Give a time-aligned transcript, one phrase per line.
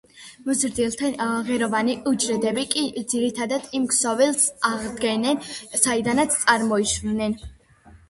[0.45, 5.49] მოზრდილთა ღეროვანი უჯრედები კი ძირითადად იმ ქსოვილს აღადგენენ,
[5.85, 7.43] საიდანაც წარმოიშვნენ.